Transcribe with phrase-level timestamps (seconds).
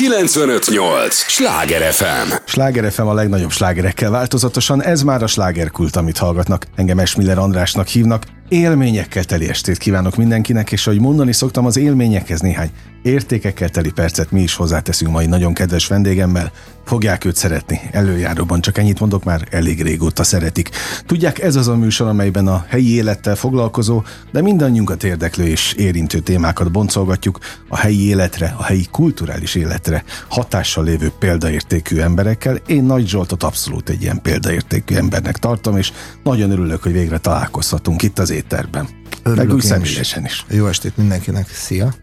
[0.00, 1.14] 958!
[1.14, 2.32] Sláger FM!
[2.44, 6.66] Sláger FM a legnagyobb slágerekkel változatosan, ez már a slágerkult, amit hallgatnak.
[6.74, 12.40] Engem Esmiller Andrásnak hívnak, élményekkel teli estét kívánok mindenkinek, és ahogy mondani szoktam, az élményekhez
[12.40, 12.70] néhány
[13.02, 16.52] értékekkel teli percet mi is hozzáteszünk mai nagyon kedves vendégemmel.
[16.90, 20.70] Fogják őt szeretni, előjáróban csak ennyit mondok, már elég régóta szeretik.
[21.06, 24.02] Tudják, ez az a műsor, amelyben a helyi élettel foglalkozó,
[24.32, 30.84] de mindannyiunkat érdeklő és érintő témákat boncolgatjuk a helyi életre, a helyi kulturális életre hatással
[30.84, 32.54] lévő példaértékű emberekkel.
[32.66, 38.02] Én Nagy Zsoltot abszolút egy ilyen példaértékű embernek tartom, és nagyon örülök, hogy végre találkozhatunk
[38.02, 38.88] itt az étterben.
[39.22, 40.44] Örülök Meg úgy személyesen is.
[40.48, 41.94] Jó estét mindenkinek, szia!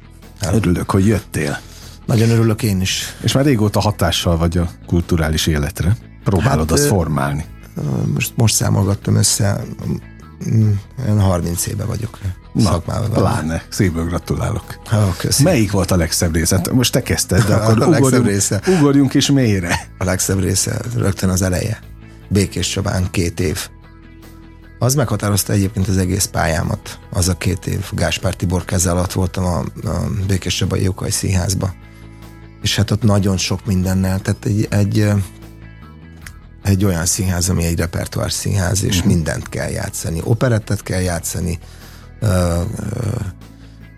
[0.51, 1.59] Örülök, hogy jöttél.
[2.07, 3.15] Nagyon örülök én is.
[3.23, 5.97] És már régóta hatással vagy a kulturális életre.
[6.23, 7.45] Próbálod Hát, azt formálni.
[8.13, 9.61] Most, most számolgattam össze,
[10.49, 10.71] mm,
[11.07, 12.17] én 30 éve vagyok
[12.57, 13.09] szakmában.
[13.11, 13.63] pláne.
[13.69, 14.79] Szívből gratulálok.
[15.17, 15.43] Köszi.
[15.43, 16.61] Melyik volt a legszebb része?
[16.71, 18.61] Most te kezdted, de A akkor legszebb ugorjunk, része.
[18.67, 19.87] ugorjunk is mélyre.
[19.97, 21.79] A legszebb része rögtön az eleje.
[22.29, 23.67] Békés Csabán két év.
[24.79, 26.99] Az meghatározta egyébként az egész pályámat.
[27.09, 27.85] Az a két év.
[27.91, 31.73] Gáspár Tibor keze alatt voltam a, a Békés Csabai Jókai Színházba.
[32.67, 35.09] És hát ott nagyon sok mindennel, tehát egy, egy,
[36.63, 39.07] egy olyan színház, ami egy repertoár színház, és Mhm.
[39.07, 40.21] mindent kell játszani.
[40.23, 41.59] Operettet kell játszani,
[42.19, 42.61] ö, ö,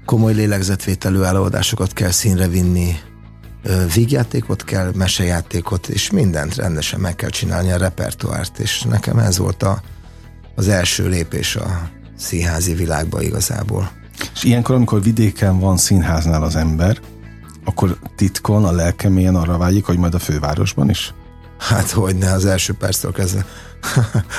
[0.06, 2.96] komoly lélegzetvételű előadásokat kell színre vinni,
[3.94, 9.64] vígjátékot kell, mesejátékot, és mindent rendesen meg kell csinálni a repertoárt, és nekem ez volt
[9.64, 9.82] a,
[10.56, 13.92] az első lépés a színházi világba igazából.
[14.34, 17.00] És ilyenkor, amikor vidéken van színháznál az ember,
[17.64, 21.14] akkor titkon, a lelke mélyen arra vágyik, hogy majd a fővárosban is?
[21.58, 23.46] Hát hogy ne, az első perctől kezdve.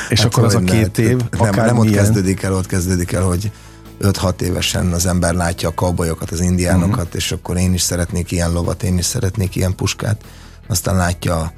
[0.09, 3.51] És akkor az a két év, nem, nem ott kezdődik el, ott kezdődik el, hogy
[4.01, 7.15] 5-6 évesen az ember látja a kaubolyokat, az indiánokat, uh-huh.
[7.15, 10.25] és akkor én is szeretnék ilyen lovat, én is szeretnék ilyen puskát.
[10.69, 11.53] Aztán látja a,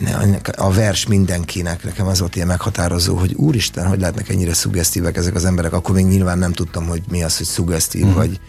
[0.00, 5.34] ne, vers mindenkinek, nekem az volt ilyen meghatározó, hogy úristen, hogy lehetnek ennyire szuggesztívek ezek
[5.34, 8.16] az emberek, akkor még nyilván nem tudtam, hogy mi az, hogy szuggesztív, uh-huh.
[8.16, 8.40] vagy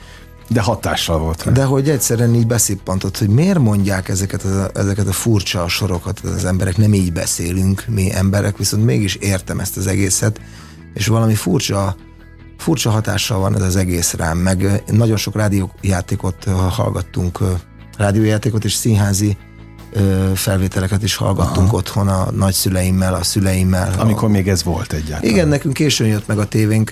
[0.47, 5.11] De hatással volt de hogy egyszerűen így beszippantott, hogy miért mondják ezeket a, ezeket a
[5.11, 10.39] furcsa sorokat az emberek, nem így beszélünk mi emberek, viszont mégis értem ezt az egészet,
[10.93, 11.95] és valami furcsa,
[12.57, 17.51] furcsa hatással van ez az egész rám, meg ö, nagyon sok rádiójátékot ö, hallgattunk, ö,
[17.97, 19.37] rádiójátékot és színházi
[20.33, 21.75] felvételeket is hallgattunk Aha.
[21.75, 23.93] otthon a nagyszüleimmel, a szüleimmel.
[23.97, 25.33] Amikor még ez volt egyáltalán.
[25.33, 26.91] Igen, nekünk későn jött meg a tévénk.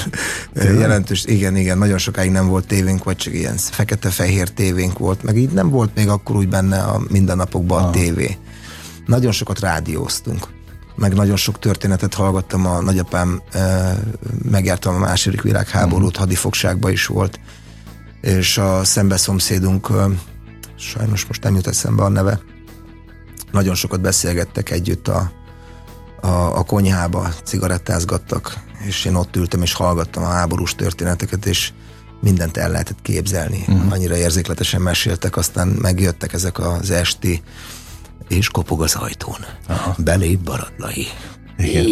[0.54, 5.36] Jelentős, igen, igen, nagyon sokáig nem volt tévénk, vagy csak ilyen fekete-fehér tévénk volt, meg
[5.36, 8.38] így nem volt még akkor úgy benne a mindennapokban a tévé.
[9.06, 10.48] Nagyon sokat rádióztunk
[10.96, 13.94] meg nagyon sok történetet hallgattam, a nagyapám e,
[14.50, 17.40] megjártam a második világháborút, hadifogságba is volt,
[18.20, 19.88] és a szembeszomszédunk,
[20.88, 22.40] sajnos most nem jut eszembe a neve,
[23.52, 25.32] nagyon sokat beszélgettek együtt a,
[26.20, 31.72] a, a konyhába, cigarettázgattak, és én ott ültem és hallgattam a háborús történeteket, és
[32.20, 33.64] mindent el lehetett képzelni.
[33.68, 33.92] Uh-huh.
[33.92, 37.42] Annyira érzékletesen meséltek, aztán megjöttek ezek az esti,
[38.28, 39.38] és kopog az ajtón.
[39.68, 39.94] Aha.
[39.98, 41.06] Belép Baradlai.
[41.58, 41.86] Igen.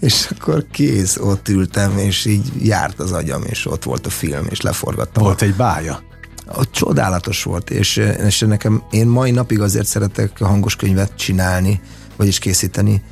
[0.00, 4.46] És akkor kész, ott ültem, és így járt az agyam, és ott volt a film,
[4.50, 5.22] és leforgattam.
[5.22, 6.07] Volt egy bája.
[6.52, 11.80] A csodálatos volt, és, és nekem én mai napig azért szeretek hangos könyvet csinálni,
[12.16, 13.02] vagyis készíteni,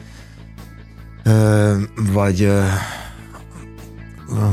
[1.24, 1.76] Ö,
[2.12, 2.64] vagy ö,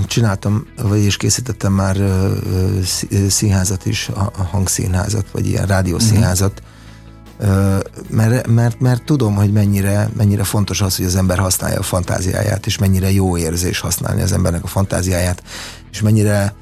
[0.05, 2.31] csináltam, vagyis készítettem már ö,
[3.27, 6.61] színházat is, a a hangszínházat, vagy ilyen rádiószínházat,
[7.39, 7.77] Ö,
[8.09, 12.65] mert, mert, mert tudom, hogy mennyire, mennyire fontos az, hogy az ember használja a fantáziáját,
[12.65, 15.43] és mennyire jó érzés használni az embernek a fantáziáját,
[15.91, 16.53] és mennyire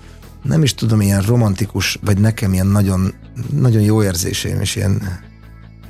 [0.44, 3.13] nem is tudom, ilyen romantikus, vagy nekem ilyen nagyon,
[3.50, 5.19] nagyon jó érzéseim, és ilyen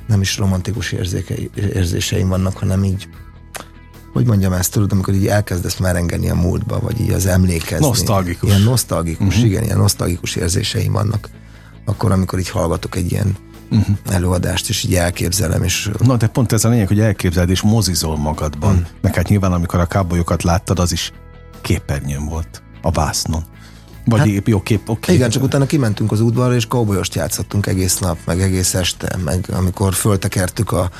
[0.06, 3.08] nem is romantikus érzékei, érzéseim vannak, hanem így
[4.12, 7.86] hogy mondjam ezt, tudod, amikor így elkezdesz már engedni a múltba, vagy így az emlékezni.
[7.86, 8.48] Nosztalgikus.
[8.48, 9.44] Ilyen nosztalgikus, uh-huh.
[9.44, 11.30] igen, ilyen nosztalgikus érzéseim vannak.
[11.84, 13.36] Akkor, amikor így hallgatok egy ilyen
[13.70, 13.96] uh-huh.
[14.10, 18.16] előadást, és így elképzelem, és Na, de pont ez a lényeg, hogy elképzeled és mozizol
[18.16, 18.74] magadban.
[18.74, 18.82] Mm.
[19.00, 21.12] Meg hát nyilván, amikor a kábolyokat láttad, az is
[21.60, 23.44] képernyőn volt a vásznon.
[24.04, 25.12] Vagy hát, épp jó kép, oké.
[25.12, 29.48] Igen, csak utána kimentünk az udvarra, és kóbolyost játszottunk egész nap, meg egész este, meg
[29.52, 30.90] amikor föltekertük a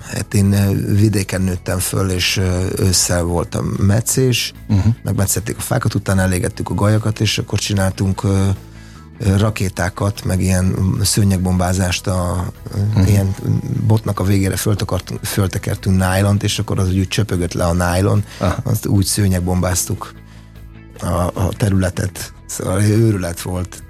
[0.00, 0.54] hát én
[0.96, 2.40] vidéken nőttem föl, és
[2.78, 4.94] ősszel volt a meccés, uh-huh.
[5.02, 8.22] meg metszették a fákat, utána elégettük a gajakat, és akkor csináltunk
[9.38, 12.46] rakétákat, meg ilyen szőnyegbombázást, a,
[12.88, 13.08] uh-huh.
[13.08, 13.34] ilyen
[13.86, 14.56] botnak a végére
[15.22, 18.56] föltekertünk, nájlont, és akkor az úgy csöpögött le a nájlon, Aha.
[18.64, 20.12] azt úgy szőnyegbombáztuk
[21.04, 22.32] a, a területet.
[22.46, 23.82] Szóval őrület volt.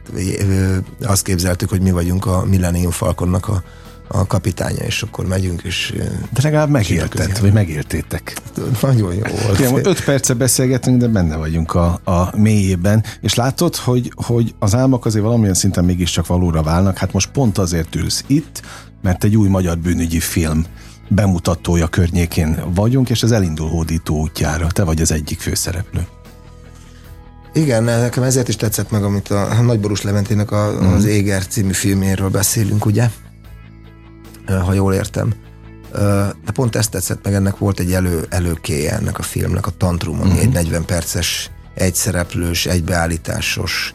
[1.03, 3.63] azt képzeltük, hogy mi vagyunk a Millennium Falconnak a,
[4.09, 5.95] a kapitánya, és akkor megyünk, és...
[6.33, 8.37] De legalább megélted, vagy megértétek.
[8.83, 9.59] Nagyon jó volt.
[9.59, 14.75] Igen, öt perce beszélgetünk, de benne vagyunk a, a mélyében, és látod, hogy, hogy az
[14.75, 18.63] álmok azért valamilyen szinten mégiscsak valóra válnak, hát most pont azért ülsz itt,
[19.03, 20.65] mert egy új magyar bűnügyi film
[21.09, 24.67] bemutatója környékén vagyunk, és ez elindul hódító útjára.
[24.67, 26.07] Te vagy az egyik főszereplő.
[27.55, 30.93] Igen, nekem ezért is tetszett meg, amit a Nagyborús Leventének a, mm.
[30.93, 33.11] az Éger című filméről beszélünk, ugye?
[34.47, 35.35] Ha jól értem.
[36.45, 40.21] De pont ezt tetszett meg, ennek volt egy elő, előkéje ennek a filmnek, a Tantrum,
[40.21, 40.37] ami mm.
[40.37, 43.95] egy 40 perces, egyszereplős, egybeállításos,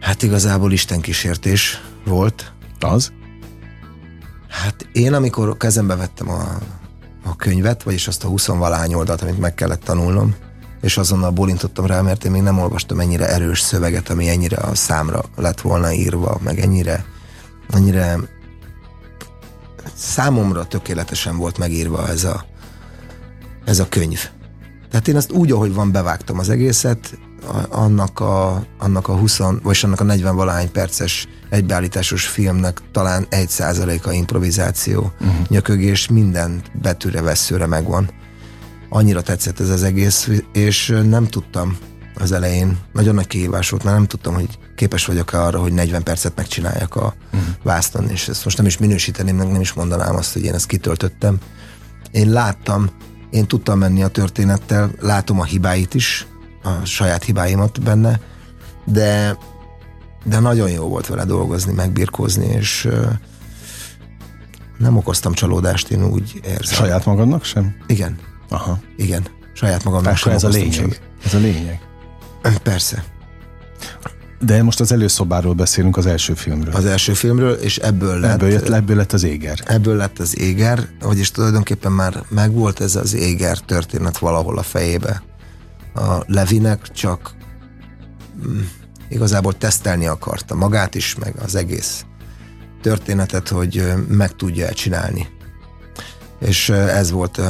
[0.00, 2.52] hát igazából Isten kísértés volt.
[2.80, 3.12] Az?
[4.48, 6.58] Hát én, amikor kezembe vettem a,
[7.24, 10.34] a könyvet, vagyis azt a 20 valány oldalt, amit meg kellett tanulnom,
[10.82, 14.74] és azonnal bolintottam rá, mert én még nem olvastam ennyire erős szöveget, ami ennyire a
[14.74, 17.04] számra lett volna írva, meg ennyire,
[17.70, 18.18] ennyire
[19.94, 22.44] számomra tökéletesen volt megírva ez a,
[23.64, 24.28] ez a könyv.
[24.90, 27.18] Tehát én azt úgy, ahogy van, bevágtam az egészet,
[27.68, 33.48] annak a, annak a 20, vagy annak a 40 valahány perces egybeállításos filmnek talán egy
[33.48, 35.46] százaléka improvizáció, uh-huh.
[35.48, 38.10] nyökögés, minden betűre, veszőre megvan.
[38.94, 41.76] Annyira tetszett ez az egész, és nem tudtam
[42.14, 46.02] az elején, nagyon nagy kihívás volt, mert nem tudtam, hogy képes vagyok-e arra, hogy 40
[46.02, 47.48] percet megcsináljak a uh-huh.
[47.62, 51.38] vászton, és ezt most nem is minősíteném, nem is mondanám azt, hogy én ezt kitöltöttem.
[52.10, 52.90] Én láttam,
[53.30, 56.26] én tudtam menni a történettel, látom a hibáit is,
[56.62, 58.20] a saját hibáimat benne,
[58.84, 59.36] de,
[60.24, 62.88] de nagyon jó volt vele dolgozni, megbirkózni, és
[64.78, 66.74] nem okoztam csalódást, én úgy érzem.
[66.74, 67.76] Saját magadnak sem?
[67.86, 68.30] Igen.
[68.52, 68.78] Aha.
[68.96, 69.26] Igen.
[69.52, 70.72] Saját magamnak sem ez a lényeg.
[70.72, 70.92] Sem.
[71.24, 71.80] Ez a lényeg.
[72.62, 73.04] Persze.
[74.40, 76.74] De most az előszobáról beszélünk, az első filmről.
[76.74, 78.32] Az első filmről, és ebből lett...
[78.32, 79.58] Ebből, jött, ebből lett az éger.
[79.64, 85.22] Ebből lett az éger, vagyis tulajdonképpen már megvolt ez az éger történet valahol a fejébe
[85.94, 87.34] a Levinek, csak
[88.46, 88.60] mm,
[89.08, 92.04] igazából tesztelni akarta magát is, meg az egész
[92.82, 95.26] történetet, hogy meg tudja csinálni.
[96.46, 97.40] És ez volt,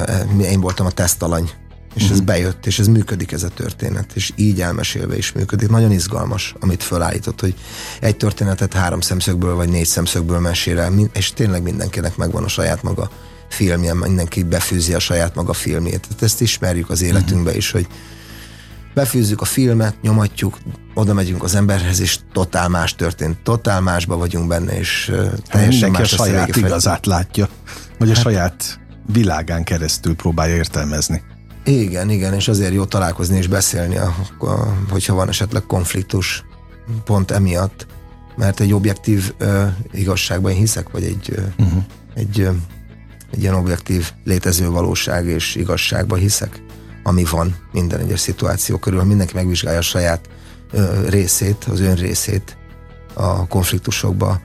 [0.41, 1.51] én voltam a tesztalany,
[1.95, 2.11] és uh-huh.
[2.11, 2.27] ez mhm.
[2.27, 5.69] bejött, és ez működik ez a történet, és így elmesélve is működik.
[5.69, 7.55] Nagyon izgalmas, amit fölállított, hogy
[8.01, 12.83] egy történetet három szemszögből vagy négy szemszögből mesél el, és tényleg mindenkinek megvan a saját
[12.83, 13.11] maga
[13.49, 16.01] filmje, mindenki befűzi a saját maga filmjét.
[16.01, 17.57] Tehát ezt ismerjük az életünkbe uh-huh.
[17.57, 17.87] is, hogy
[18.95, 20.59] befűzzük a filmet, nyomatjuk,
[20.95, 23.43] oda megyünk az emberhez, és totál más történt.
[23.43, 25.13] Totál másba vagyunk benne, és
[25.49, 27.49] teljesen más a saját igazát látja,
[27.99, 31.23] vagy a hát, saját világán keresztül próbálja értelmezni.
[31.65, 33.99] Igen, igen, és azért jó találkozni és beszélni,
[34.91, 36.45] hogyha van esetleg konfliktus
[37.05, 37.87] pont emiatt,
[38.37, 41.83] mert egy objektív ö, igazságban hiszek, vagy egy, ö, uh-huh.
[42.15, 42.51] egy, ö,
[43.33, 46.63] egy ilyen objektív létező valóság és igazságban hiszek
[47.03, 50.29] ami van minden egyes szituáció körül, mindenki megvizsgálja a saját
[50.71, 52.57] ö, részét, az ön részét
[53.15, 54.41] a konfliktusokba,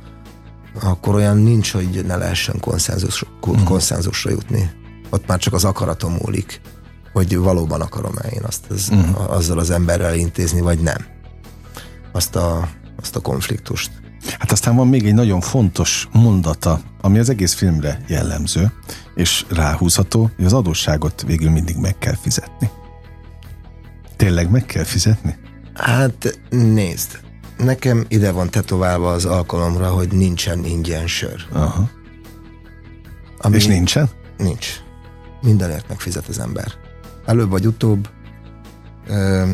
[0.82, 3.64] akkor olyan nincs, hogy ne lehessen konszenzus, uh-huh.
[3.64, 4.72] konszenzusra jutni.
[5.10, 6.62] Ott már csak az akaratom múlik,
[7.14, 9.32] hogy valóban akarom-e én azt az, uh-huh.
[9.32, 11.06] azzal az emberrel intézni, vagy nem.
[12.12, 12.70] Azt a,
[13.02, 13.92] azt a konfliktust.
[14.40, 18.72] Hát aztán van még egy nagyon fontos mondata, ami az egész filmre jellemző,
[19.16, 22.69] és ráhúzható, hogy az adósságot végül mindig meg kell fizetni.
[24.16, 25.38] Tényleg meg kell fizetni?
[25.74, 27.19] Hát nézd,
[27.57, 31.45] nekem ide van tetoválva az alkalomra, hogy nincsen ingyen sör.
[31.52, 31.90] Aha.
[33.37, 34.09] Ami és nincsen?
[34.37, 34.68] Nincs.
[35.42, 36.71] Mindenért megfizet az ember.
[37.26, 38.09] Előbb vagy utóbb
[39.07, 39.49] ö,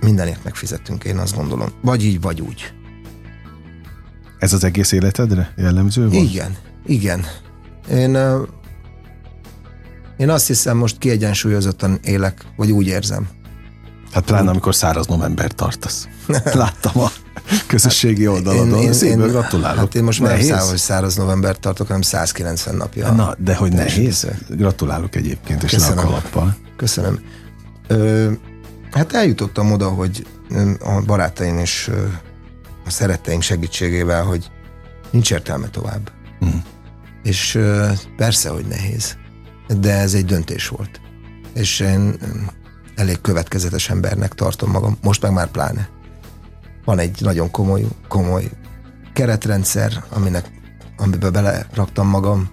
[0.00, 1.68] mindenért megfizetünk, én azt gondolom.
[1.82, 2.72] Vagy így, vagy úgy.
[4.38, 6.30] Ez az egész életedre jellemző volt?
[6.30, 6.56] Igen,
[6.86, 7.24] igen.
[7.90, 8.18] Én,
[10.16, 13.28] én azt hiszem, most kiegyensúlyozottan élek, vagy úgy érzem.
[14.12, 16.08] Hát pláne amikor száraz november tartasz.
[16.52, 17.10] Láttam a
[17.66, 18.68] közösségi hát oldalon.
[18.68, 19.78] Én, én, én, gratulálok.
[19.78, 23.12] Hát én most már nem hogy száraz november tartok, hanem 190 napja.
[23.12, 24.26] Na, de hogy nehéz.
[24.48, 25.96] Gratulálok egyébként, és Köszönöm.
[25.96, 26.56] le a kalappal.
[26.76, 27.20] Köszönöm.
[27.86, 28.30] Ö,
[28.90, 30.26] hát eljutottam oda, hogy
[30.80, 31.90] a barátaim és
[32.86, 34.50] a szeretteim segítségével, hogy
[35.10, 36.10] nincs értelme tovább.
[36.44, 36.58] Mm.
[37.22, 37.58] És
[38.16, 39.16] persze, hogy nehéz,
[39.80, 41.00] de ez egy döntés volt.
[41.54, 42.18] És én
[42.98, 45.88] elég következetes embernek tartom magam, most meg már pláne.
[46.84, 48.50] Van egy nagyon komoly, komoly
[49.12, 50.50] keretrendszer, aminek,
[50.96, 52.48] amiben beleraktam magam.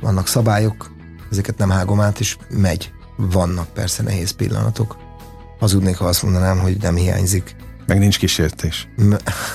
[0.00, 0.90] Vannak szabályok,
[1.30, 2.92] ezeket nem hágom át, és megy.
[3.16, 4.96] Vannak persze nehéz pillanatok.
[5.58, 7.56] Hazudnék, ha azt mondanám, hogy nem hiányzik
[7.86, 8.88] Meg nincs kísértés.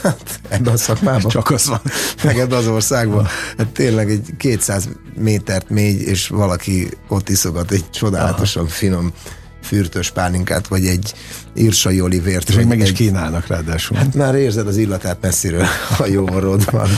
[0.01, 1.31] Hát, ebben a szakmában?
[1.37, 1.81] Csak az van.
[2.23, 3.27] Meg ebben az országban.
[3.57, 8.71] Hát tényleg egy 200 métert mély, és valaki ott iszogat egy csodálatosan Aha.
[8.71, 9.13] finom
[9.61, 11.13] fürtös pálinkát, vagy egy
[11.55, 12.49] írsai olivért.
[12.49, 12.87] És meg, meg egy...
[12.87, 13.97] is kínálnak ráadásul.
[13.97, 15.65] Hát már érzed az illatát messziről,
[15.97, 16.89] ha jó orrod van.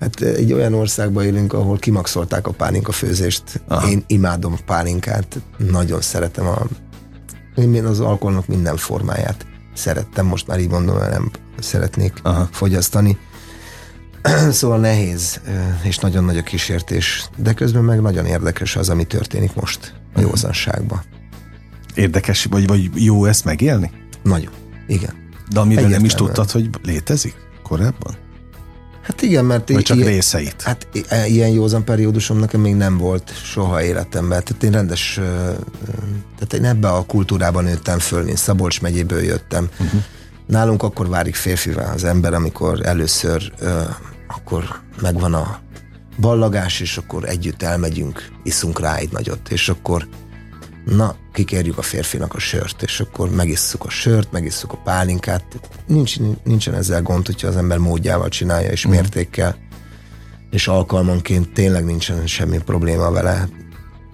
[0.00, 3.42] Hát egy olyan országban élünk, ahol kimaxolták a pálinka főzést.
[3.68, 3.88] Aha.
[3.88, 6.66] Én imádom a pálinkát, nagyon szeretem a
[7.56, 12.48] én az alkoholnak minden formáját szerettem, most már így mondom, nem szeretnék Aha.
[12.52, 13.18] fogyasztani.
[14.50, 15.40] szóval nehéz,
[15.82, 20.18] és nagyon nagy a kísértés, de közben meg nagyon érdekes az, ami történik most a
[20.18, 20.28] mhm.
[20.28, 21.02] józanságban.
[21.94, 23.90] Érdekes, vagy, vagy jó ezt megélni?
[24.22, 24.52] Nagyon,
[24.86, 25.14] igen.
[25.50, 28.16] De amiről nem is tudtad, hogy létezik korábban?
[29.02, 29.72] Hát igen, mert...
[29.72, 30.62] Vagy csak ilyen, részeit?
[30.62, 34.44] Hát e, ilyen józan periódusom nekem még nem volt soha életemben.
[34.44, 35.20] Tehát én rendes...
[36.34, 39.68] Tehát én ebbe a kultúrában nőttem föl, én Szabolcs megyéből jöttem.
[39.78, 40.02] Uh-huh.
[40.46, 43.52] Nálunk akkor várik férfivel az ember, amikor először
[44.28, 45.60] akkor megvan a
[46.20, 50.08] ballagás, és akkor együtt elmegyünk, iszunk rá egy nagyot, és akkor
[50.96, 55.44] na, kikérjük a férfinak a sört, és akkor megisszuk a sört, megisszuk a pálinkát.
[55.86, 58.90] Nincs, nincsen ezzel gond, hogyha az ember módjával csinálja, és mm.
[58.90, 59.56] mértékkel,
[60.50, 63.48] és alkalmanként tényleg nincsen semmi probléma vele.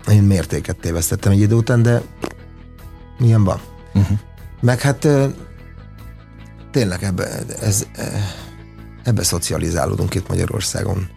[0.09, 2.03] Én mértéket tévesztettem egy idő után, de
[3.19, 3.61] milyen van.
[3.95, 4.19] Uh-huh.
[4.61, 5.09] Meg hát
[6.71, 7.87] tényleg ebbe, ez,
[9.03, 11.09] ebbe szocializálódunk itt Magyarországon.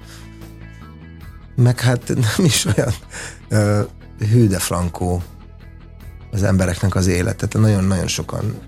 [1.55, 2.93] Meg hát nem is olyan
[4.19, 5.21] hű de frankó
[6.37, 7.53] az embereknek az életet.
[7.53, 8.59] Nagyon-nagyon sokan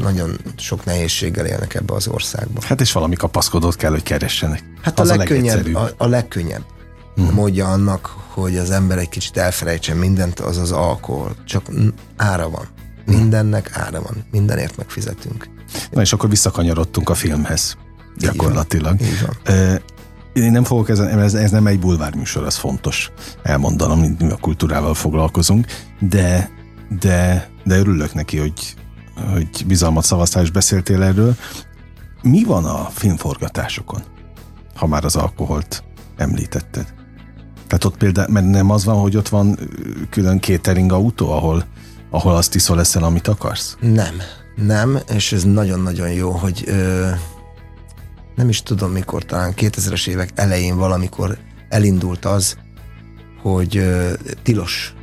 [0.00, 2.60] nagyon sok nehézséggel élnek ebbe az országba.
[2.64, 4.64] Hát és valami kapaszkodót kell, hogy keressenek.
[4.82, 6.64] Hát az a legkönnyebb, a, a legkönnyebb
[7.14, 7.32] hmm.
[7.32, 11.36] módja annak, hogy az ember egy kicsit elfelejtsen mindent, az az alkohol.
[11.44, 11.62] Csak
[12.16, 12.66] ára van.
[13.04, 13.16] Hmm.
[13.16, 14.24] Mindennek ára van.
[14.30, 15.48] Mindenért megfizetünk.
[15.90, 17.76] Na és akkor visszakanyarodtunk a filmhez.
[18.16, 19.00] Gyakorlatilag.
[19.00, 19.56] Így van.
[19.56, 19.82] Így van.
[20.32, 23.10] Én nem fogok ezen, ez, ez nem egy bulvárműsor, az fontos
[23.42, 25.66] elmondanom, mi a kultúrával foglalkozunk,
[25.98, 26.50] de
[27.00, 28.74] de, de örülök neki, hogy,
[29.32, 31.36] hogy bizalmat szavaztál és beszéltél erről.
[32.22, 34.02] Mi van a filmforgatásokon,
[34.74, 35.84] ha már az alkoholt
[36.16, 36.94] említetted?
[37.66, 39.58] Tehát ott például, mert nem az van, hogy ott van
[40.10, 41.64] külön catering autó, ahol,
[42.10, 43.76] ahol azt iszol eszel, amit akarsz?
[43.80, 44.14] Nem,
[44.56, 47.10] nem, és ez nagyon-nagyon jó, hogy ö,
[48.34, 52.56] nem is tudom mikor, talán 2000-es évek elején valamikor elindult az,
[53.42, 54.94] hogy ö, tilos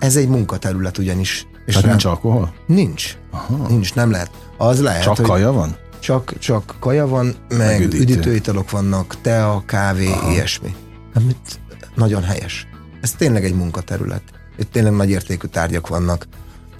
[0.00, 1.46] ez egy munkaterület ugyanis.
[1.66, 2.54] És Tehát nincs alkohol?
[2.66, 3.16] Nincs.
[3.30, 3.68] Aha.
[3.68, 4.30] Nincs, nem lehet.
[4.56, 5.76] Az lehet, Csak hogy kaja van?
[5.98, 8.02] Csak, csak kaja van, meg, meg üdítő.
[8.02, 10.30] üdítőitalok vannak, tea, kávé, Aha.
[10.30, 10.74] ilyesmi.
[11.14, 11.60] Amit
[11.94, 12.66] nagyon helyes.
[13.00, 14.22] Ez tényleg egy munkaterület.
[14.58, 16.26] Itt tényleg nagy értékű tárgyak vannak.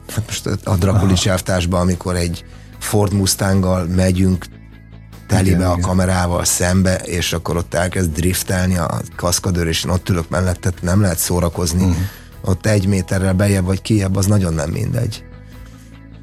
[0.08, 2.44] Hát most a Drakuli csáftásban, amikor egy
[2.78, 4.46] Ford Mustanggal megyünk
[5.26, 5.80] telibe igen, a igen.
[5.80, 11.00] kamerával szembe, és akkor ott elkezd driftelni a kaszkadőr, és én ott ülök mellett, nem
[11.00, 11.82] lehet szórakozni.
[11.82, 12.04] Uh-huh
[12.44, 15.24] ott egy méterrel bejebb vagy kiebb, az nagyon nem mindegy.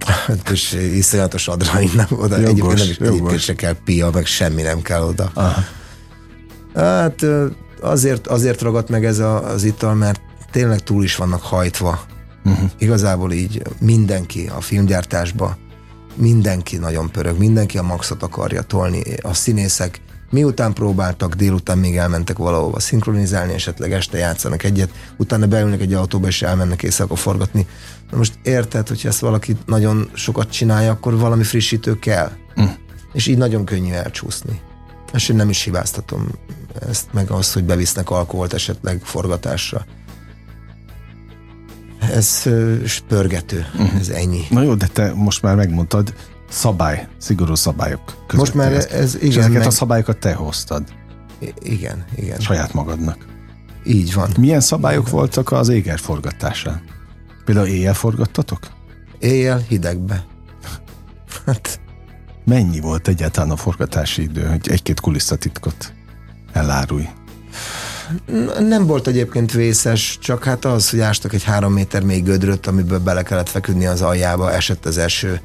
[0.05, 2.37] Hát, és iszonyatos adrenalin nem oda.
[2.37, 5.31] Jogos, egyébként nem is egyébként se kell pia, meg semmi nem kell oda.
[5.33, 5.61] Aha.
[6.75, 7.25] Hát
[7.81, 10.21] azért, azért ragadt meg ez a, az ital, mert
[10.51, 11.99] tényleg túl is vannak hajtva.
[12.45, 12.69] Uh-huh.
[12.77, 15.57] Igazából így mindenki a filmgyártásba,
[16.15, 19.01] mindenki nagyon pörög, mindenki a maxot akarja tolni.
[19.21, 25.81] A színészek Miután próbáltak, délután még elmentek valahova szinkronizálni, esetleg este játszanak egyet, utána beülnek
[25.81, 27.67] egy autóba és elmennek éjszaka forgatni.
[28.11, 32.31] Na most érted, hogyha ezt valaki nagyon sokat csinálja, akkor valami frissítő kell.
[32.61, 32.65] Mm.
[33.13, 34.61] És így nagyon könnyű elcsúszni.
[35.13, 36.27] És én nem is hibáztatom
[36.89, 39.85] ezt, meg az, hogy bevisznek alkoholt esetleg forgatásra.
[41.99, 42.43] Ez
[43.07, 43.99] pörgető, uh-huh.
[43.99, 44.41] ez ennyi.
[44.49, 46.13] Na jó, de te most már megmondtad,
[46.49, 48.39] szabály, szigorú szabályok között.
[48.39, 49.27] Most már ez, ez igen.
[49.27, 49.67] És ezeket meg...
[49.67, 50.83] a szabályokat te hoztad.
[51.39, 52.39] I- igen, igen.
[52.39, 53.25] Saját magadnak.
[53.85, 54.29] Így van.
[54.39, 55.13] Milyen szabályok igen.
[55.13, 56.81] voltak az éger forgatásán?
[57.45, 58.59] Például éjjel forgattatok?
[59.19, 60.25] Éjjel hidegbe.
[61.45, 61.79] hát.
[62.45, 65.93] Mennyi volt egyáltalán a forgatási idő, hogy egy-két kulisszatitkot
[66.53, 67.07] elárulj?
[68.59, 72.99] Nem volt egyébként vészes, csak hát az, hogy ástak egy három méter még gödröt, amiből
[72.99, 75.41] bele kellett feküdni az aljába, esett az eső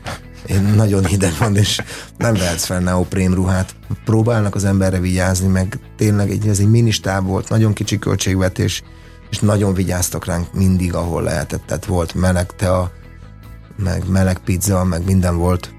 [0.47, 1.81] én nagyon hideg van, és
[2.19, 3.75] nem vehetsz fel neoprém ruhát.
[4.05, 8.83] Próbálnak az emberre vigyázni, meg tényleg egy, ez egy ministáb volt, nagyon kicsi költségvetés,
[9.31, 11.67] és nagyon vigyáztak ránk mindig, ahol lehetett.
[11.67, 12.93] Tehát volt meleg tea,
[13.77, 15.75] meg meleg pizza, meg minden volt.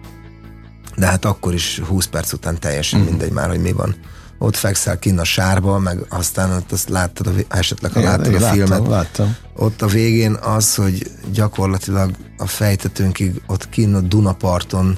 [0.96, 3.04] De hát akkor is 20 perc után teljesen mm.
[3.04, 3.96] mindegy már, hogy mi van
[4.44, 8.38] ott fekszel kinn a sárba, meg aztán ott azt láttad, a, esetleg ha láttad igen,
[8.38, 8.88] a láttam, filmet.
[8.88, 9.36] Láttam.
[9.56, 14.98] Ott a végén az, hogy gyakorlatilag a fejtetőnkig ott kinn a Dunaparton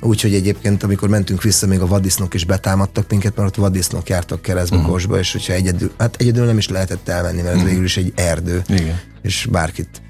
[0.00, 4.42] Úgyhogy egyébként, amikor mentünk vissza, még a vadisznók is betámadtak minket, mert ott vadisznók jártak
[4.42, 4.90] keresztbe uh-huh.
[4.90, 7.68] Kosba, és hogyha egyedül, hát egyedül nem is lehetett elmenni, mert ez uh-huh.
[7.68, 9.00] végül is egy erdő, Igen.
[9.22, 10.02] és bárkit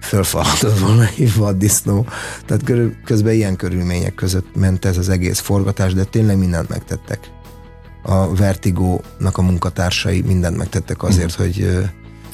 [0.00, 2.06] fölfalhatott volna egy vaddisznó.
[2.46, 7.30] Tehát közben ilyen körülmények között ment ez az egész forgatás, de tényleg mindent megtettek.
[8.06, 11.78] A Vertigo-nak a munkatársai mindent megtettek azért, hogy...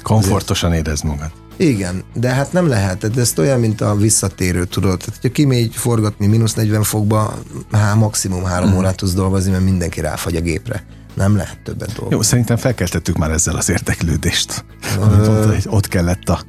[0.02, 1.30] Komfortosan érezd magad.
[1.56, 4.98] Igen, de hát nem lehet, de ez olyan, mint a visszatérő, tudod.
[4.98, 7.34] Tehát, hogyha kimégy forgatni mínusz 40 fokba,
[7.72, 8.80] hát maximum három uh-huh.
[8.80, 10.84] órát tudsz dolgozni, mert mindenki ráfagy a gépre.
[11.14, 12.14] Nem lehet többet dolgozni.
[12.14, 14.64] Jó, szerintem felkeltettük már ezzel az érdeklődést.
[15.00, 15.04] Ö...
[15.04, 16.40] mondta, hogy ott kellett a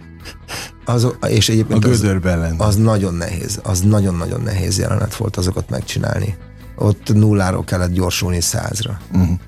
[0.86, 2.56] az, és egyébként a gödörben.
[2.58, 6.38] Az, az nagyon nehéz, az nagyon-nagyon nehéz jelenet volt azokat megcsinálni.
[6.82, 8.98] Ott nulláról kellett gyorsulni százra.
[9.12, 9.40] Uh-huh.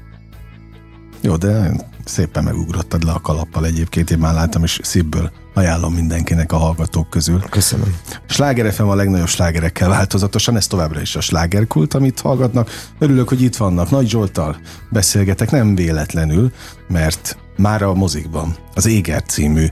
[1.22, 1.72] Jó, de
[2.06, 7.10] szépen megugrottad le a kalappal egyébként, én már láttam, és szívből ajánlom mindenkinek a hallgatók
[7.10, 7.40] közül.
[7.50, 7.96] Köszönöm.
[8.28, 12.70] Sláger FM a legnagyobb slágerekkel változatosan, ez továbbra is a slágerkult, amit hallgatnak.
[13.00, 13.90] Örülök, hogy itt vannak.
[13.90, 14.58] Nagy Zsoltal
[14.90, 16.52] beszélgetek, nem véletlenül,
[16.88, 19.68] mert már a mozikban az Éger című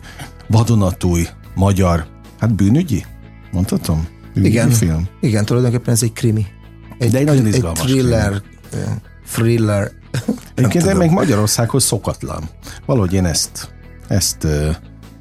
[0.47, 2.05] vadonatúj magyar,
[2.39, 3.05] hát bűnügyi,
[3.51, 4.07] mondhatom?
[4.33, 5.07] Bűnügyi igen, film.
[5.19, 6.45] igen, tulajdonképpen ez egy krimi.
[7.01, 8.85] Egy, De egy nagyon izgalmas egy thriller, krimi.
[9.31, 9.91] thriller.
[10.55, 12.49] Egyébként még Magyarországhoz szokatlan.
[12.85, 13.73] Valahogy én ezt,
[14.07, 14.47] ezt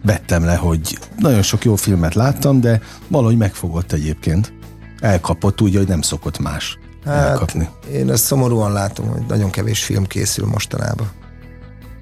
[0.04, 4.52] vettem le, hogy nagyon sok jó filmet láttam, de valahogy megfogott egyébként.
[5.00, 7.68] Elkapott úgy, hogy nem szokott más hát, elkapni.
[7.92, 11.10] Én ezt szomorúan látom, hogy nagyon kevés film készül mostanában.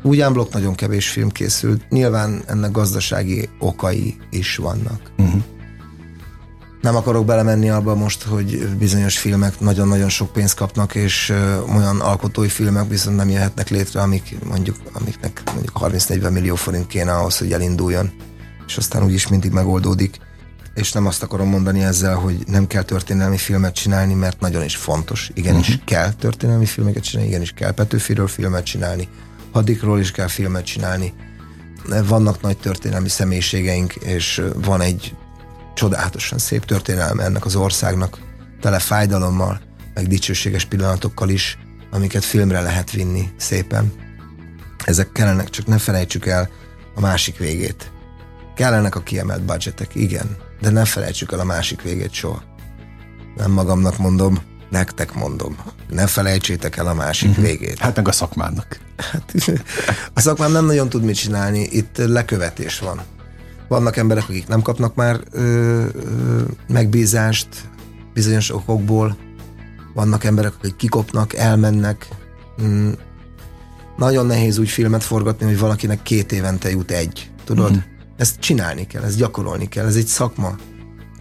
[0.02, 1.88] Úgy ámblok nagyon kevés film készült.
[1.88, 5.12] Nyilván ennek gazdasági okai is vannak.
[5.18, 5.42] Uh-huh.
[6.88, 11.34] Nem akarok belemenni abba most, hogy bizonyos filmek nagyon-nagyon sok pénzt kapnak, és
[11.76, 17.12] olyan alkotói filmek viszont nem jöhetnek létre, amik mondjuk, amiknek mondjuk 30-40 millió forint kéne
[17.12, 18.10] ahhoz, hogy elinduljon.
[18.66, 20.18] És aztán úgyis mindig megoldódik.
[20.74, 24.76] És nem azt akarom mondani ezzel, hogy nem kell történelmi filmet csinálni, mert nagyon is
[24.76, 25.30] fontos.
[25.34, 25.84] Igenis uh-huh.
[25.84, 29.08] kell történelmi filmeket csinálni, igenis kell Petőfiről filmet csinálni,
[29.52, 31.12] hadikról is kell filmet csinálni.
[32.06, 35.14] Vannak nagy történelmi személyiségeink, és van egy
[35.78, 38.18] csodálatosan szép történelme ennek az országnak,
[38.60, 39.60] tele fájdalommal,
[39.94, 41.58] meg dicsőséges pillanatokkal is,
[41.90, 43.92] amiket filmre lehet vinni szépen.
[44.84, 46.48] Ezek kellenek, csak ne felejtsük el
[46.94, 47.92] a másik végét.
[48.54, 52.42] Kellenek a kiemelt budgetek, igen, de ne felejtsük el a másik végét soha.
[53.36, 54.38] Nem magamnak mondom,
[54.70, 55.56] nektek mondom,
[55.88, 57.44] ne felejtsétek el a másik uh-huh.
[57.44, 57.78] végét.
[57.78, 58.78] Hát meg a szakmának.
[58.96, 59.34] Hát,
[60.14, 63.02] a szakmám nem nagyon tud mit csinálni, itt lekövetés van.
[63.68, 67.48] Vannak emberek, akik nem kapnak már ö, ö, megbízást
[68.14, 69.16] bizonyos okokból,
[69.94, 72.08] vannak emberek, akik kikopnak, elmennek.
[72.62, 72.90] Mm,
[73.96, 77.30] nagyon nehéz úgy filmet forgatni, hogy valakinek két évente jut egy.
[77.44, 77.72] Tudod?
[77.72, 77.78] Mm.
[78.16, 80.56] Ezt csinálni kell, ezt gyakorolni kell, ez egy szakma.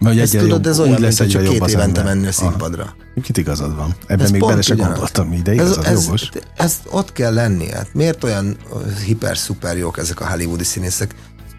[0.00, 2.94] Mert ezt tudod, jobb, ez olyan, lesz, mint hogy csak két évente menni a színpadra.
[3.22, 3.94] Kit igazad van.
[4.06, 6.30] Ebben ez még bele sem gondoltam, de igazad ez, jogos.
[6.34, 7.70] Ez, ez ott kell lenni.
[7.70, 8.56] Hát miért olyan
[9.04, 11.14] hiper-szuper jók ezek a hollywoodi színészek?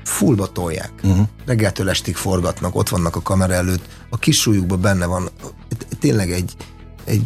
[0.10, 0.92] Fullba tolják.
[1.04, 1.28] Uh-huh.
[1.46, 3.86] Reggeltől estig forgatnak, ott vannak a kamera előtt.
[4.10, 5.30] A kisújukban benne van
[6.00, 6.56] tényleg egy,
[7.06, 7.24] egy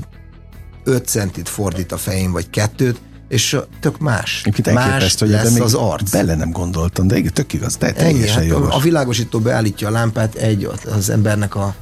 [0.84, 4.44] 5 centit fordít a fején, vagy kettőt, és tök más.
[4.46, 6.12] Itt más hogy lesz az arc.
[6.12, 10.36] Bele nem gondoltam, de tök igaz, de teljesen Ennyi, hát A világosító beállítja a lámpát,
[10.36, 11.76] egy az embernek a,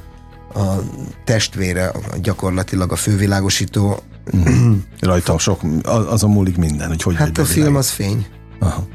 [0.54, 0.82] a
[1.24, 4.02] testvére, gyakorlatilag a fővilágosító.
[4.36, 4.74] Mm.
[5.00, 8.26] Rajta sok, azon múlik minden, hogy hogy Hát a film az fény.
[8.60, 8.86] Aha.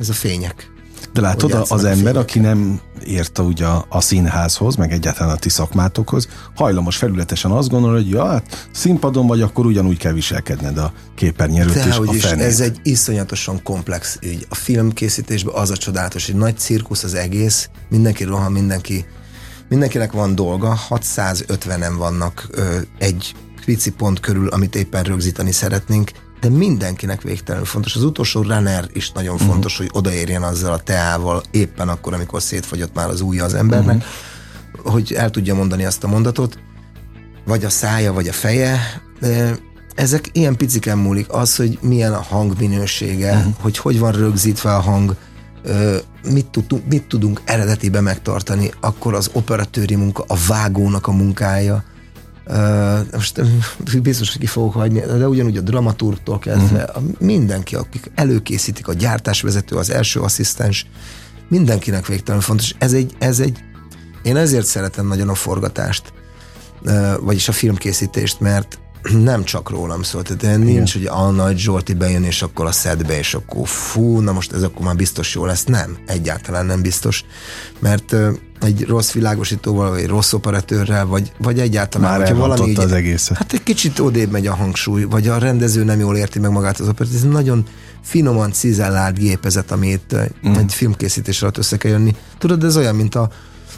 [0.00, 0.74] Ez a fények.
[1.12, 5.48] De látod, az ember, aki nem érte ugye a, a színházhoz, meg egyáltalán a ti
[5.48, 10.92] szakmátokhoz, hajlamos felületesen azt gondol, hogy ja, hát színpadon vagy, akkor ugyanúgy kell viselkedned a
[11.14, 14.46] képernyőt és a is, ez egy iszonyatosan komplex ügy.
[14.48, 19.04] A filmkészítésben az a csodálatos, hogy nagy cirkusz az egész, mindenki rohan, mindenki
[19.68, 26.10] mindenkinek van dolga, 650-en vannak ö, egy pici pont körül, amit éppen rögzíteni szeretnénk,
[26.48, 27.94] de mindenkinek végtelenül fontos.
[27.96, 29.50] Az utolsó runner is nagyon uh-huh.
[29.50, 33.96] fontos, hogy odaérjen azzal a teával éppen akkor, amikor szétfagyott már az ujja az embernek,
[33.96, 34.92] uh-huh.
[34.92, 36.58] hogy el tudja mondani azt a mondatot,
[37.44, 39.02] vagy a szája, vagy a feje.
[39.94, 41.32] Ezek ilyen piciken múlik.
[41.32, 43.54] Az, hogy milyen a hangminősége, uh-huh.
[43.60, 45.16] hogy hogy van rögzítve a hang,
[46.30, 51.84] mit tudunk, mit tudunk eredetibe megtartani, akkor az operatőri munka, a vágónak a munkája,
[53.12, 53.42] most
[54.02, 57.04] biztos, hogy ki fogok hagyni, de ugyanúgy a dramaturgtól kezdve, uh-huh.
[57.18, 60.86] mindenki, akik előkészítik, a gyártásvezető, az első asszisztens,
[61.48, 62.74] mindenkinek végtelen fontos.
[62.78, 63.58] Ez egy, ez egy,
[64.22, 66.12] én ezért szeretem nagyon a forgatást,
[67.20, 68.78] vagyis a filmkészítést, mert
[69.12, 73.18] nem csak rólam szól, tehát nincs, hogy a Nagy Zsolti bejön, és akkor a szedbe,
[73.18, 75.64] és akkor fú, na most ez akkor már biztos jó lesz.
[75.64, 77.24] Nem, egyáltalán nem biztos,
[77.78, 78.16] mert
[78.60, 83.36] egy rossz világosítóval, vagy rossz operatőrrel, vagy, vagy egyáltalán, Már valami így, az egészet.
[83.36, 86.80] Hát egy kicsit odébb megy a hangsúly, vagy a rendező nem jól érti meg magát
[86.80, 87.14] az operát.
[87.14, 87.66] Ez nagyon
[88.02, 90.16] finoman cizellált gépezet, amit
[90.48, 90.52] mm.
[90.52, 92.16] egy filmkészítés alatt össze kell jönni.
[92.38, 93.30] Tudod, ez olyan, mint a,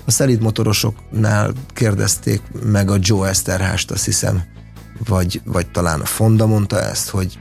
[0.05, 4.43] a szelid motorosoknál kérdezték meg a Joe Esterhást, azt hiszem,
[5.07, 7.39] vagy, vagy talán a Fonda mondta ezt, hogy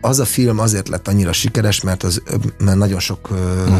[0.00, 2.22] az a film azért lett annyira sikeres, mert, az,
[2.58, 3.28] mert nagyon sok
[3.70, 3.74] mm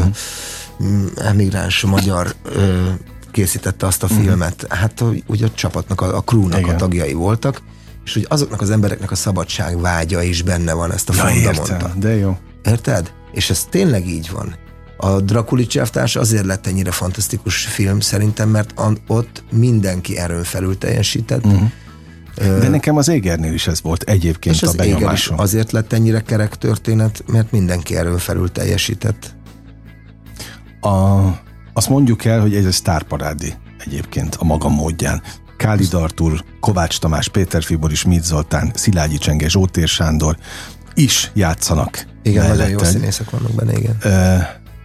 [1.15, 2.89] emigráns magyar ö,
[3.31, 4.21] készítette azt a uh-huh.
[4.21, 4.65] filmet.
[4.69, 6.73] Hát ugye a csapatnak, a, a crewnak Igen.
[6.73, 7.61] a tagjai voltak,
[8.05, 11.51] és hogy azoknak az embereknek a szabadság vágya is benne van, ezt a ja, Fonda
[11.53, 11.91] mondta.
[11.95, 12.37] De jó.
[12.63, 13.11] Érted?
[13.31, 14.55] És ez tényleg így van.
[14.97, 18.73] A Drakuli csáftás azért lett ennyire fantasztikus film szerintem, mert
[19.07, 21.45] ott mindenki erőn felül teljesített.
[21.45, 21.69] Uh-huh.
[22.35, 25.39] De nekem az Égernél is ez volt egyébként és a benyomásom.
[25.39, 29.35] azért lett ennyire kerek történet, mert mindenki erőn felül teljesített.
[30.81, 31.19] A,
[31.73, 35.21] azt mondjuk el, hogy ez egy sztárparádi egyébként a maga módján.
[35.57, 40.37] Kálid Artur, Kovács Tamás, Péter Fibor is, Mit Zoltán, Szilágyi Csenge, Zsótér Sándor
[40.93, 42.07] is játszanak.
[42.23, 42.71] Igen, melletted.
[42.71, 43.97] nagyon jó színészek vannak benne, igen.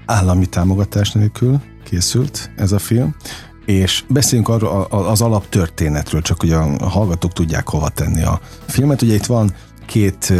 [0.06, 3.14] Állami támogatás nélkül készült ez a film,
[3.66, 9.02] és beszéljünk arról az alaptörténetről, csak hogy a hallgatók tudják hova tenni a filmet.
[9.02, 9.54] Ugye itt van
[9.86, 10.32] két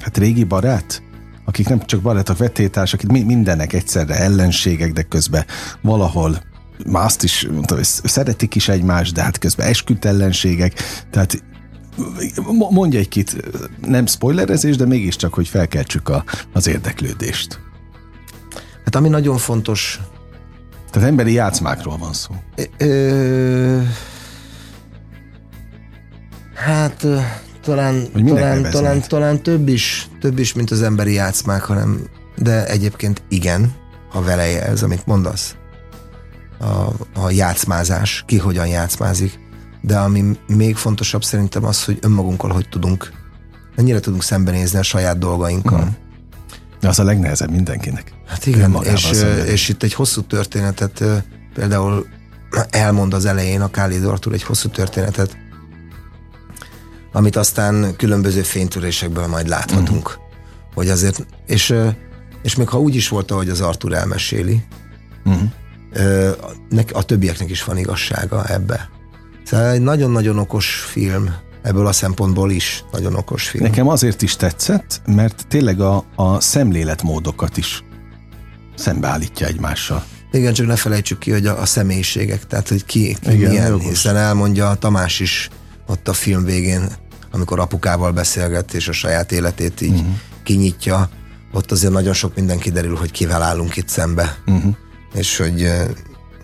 [0.00, 1.02] hát régi barát,
[1.46, 5.44] akik nem csak barátok, vetétársak, akik mindenek egyszerre ellenségek, de közben
[5.80, 6.38] valahol
[6.86, 10.72] már azt is hogy szeretik is egymást, de hát közben esküdt ellenségek,
[11.10, 11.42] tehát
[12.70, 13.36] mondja egy kit,
[13.86, 17.60] nem spoilerezés, de mégiscsak, hogy felkeltsük a, az érdeklődést.
[18.84, 20.00] Hát ami nagyon fontos...
[20.90, 22.34] Tehát emberi játszmákról van szó.
[22.78, 23.80] Ö,
[26.54, 27.06] hát
[27.66, 33.22] talán, talán, talán, talán több, is, több is, mint az emberi játszmák, hanem, de egyébként
[33.28, 33.72] igen,
[34.10, 35.54] ha vele ez, amit mondasz.
[36.58, 36.72] A,
[37.20, 39.38] a játszmázás, ki hogyan játszmázik.
[39.80, 43.12] De ami még fontosabb szerintem az, hogy önmagunkkal hogy tudunk,
[43.76, 45.84] mennyire tudunk szembenézni a saját dolgainkkal.
[45.84, 45.88] Mm.
[46.80, 48.12] De az a legnehezebb mindenkinek.
[48.26, 51.04] Hát igen, és, és itt egy hosszú történetet
[51.54, 52.06] például
[52.70, 55.36] elmond az elején a Kálid Artur egy hosszú történetet,
[57.16, 60.08] amit aztán különböző fénytörésekből majd láthatunk.
[60.08, 60.22] Uh-huh.
[60.74, 61.74] Hogy azért, és,
[62.42, 64.62] és még ha úgy is volt, ahogy az Artur elmeséli,
[65.24, 66.36] uh-huh.
[66.92, 68.88] a többieknek is van igazsága ebbe.
[69.44, 73.64] Szóval egy nagyon-nagyon okos film, ebből a szempontból is nagyon okos film.
[73.64, 77.84] Nekem azért is tetszett, mert tényleg a, a szemléletmódokat is
[78.74, 80.04] szembeállítja egymással.
[80.32, 83.68] Igen, csak ne felejtsük ki, hogy a, a személyiségek, tehát hogy ki, ki Igen, milyen,
[83.68, 83.88] jogos.
[83.88, 85.48] hiszen elmondja Tamás is
[85.86, 86.88] ott a film végén,
[87.36, 90.14] amikor apukával beszélget, és a saját életét így uh-huh.
[90.42, 91.08] kinyitja,
[91.52, 94.36] ott azért nagyon sok minden kiderül, hogy kivel állunk itt szembe.
[94.46, 94.74] Uh-huh.
[95.14, 95.72] És hogy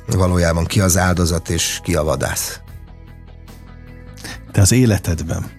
[0.07, 2.61] valójában ki az áldozat, és ki a vadász.
[4.53, 5.51] Te az életedben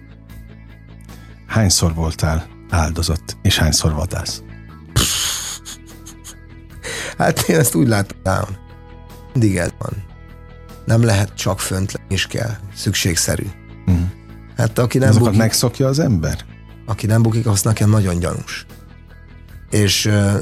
[1.46, 4.42] hányszor voltál áldozat, és hányszor vadász?
[7.18, 8.46] Hát én ezt úgy látom,
[9.32, 10.04] mindig ez van.
[10.84, 12.56] Nem lehet csak fönt lenni, is kell.
[12.74, 13.46] Szükségszerű.
[13.86, 14.23] Uh-huh.
[14.56, 16.44] Hát aki nem Azokat bukik, megszokja az ember?
[16.86, 18.66] Aki nem bukik, az nekem nagyon gyanús.
[19.70, 20.34] És uh,